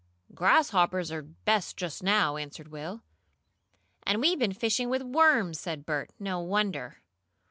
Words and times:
"Grasshoppers 0.33 1.11
are 1.11 1.21
best 1.21 1.77
just 1.77 2.01
now," 2.01 2.35
answered 2.35 2.69
Will. 2.69 3.03
"And 4.01 4.19
we've 4.19 4.39
been 4.39 4.51
fishing 4.51 4.89
with 4.89 5.03
worms!" 5.03 5.59
said 5.59 5.85
Bert. 5.85 6.09
"No 6.17 6.39
wonder!" 6.39 7.03